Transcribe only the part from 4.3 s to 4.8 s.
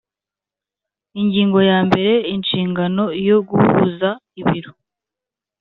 ibiro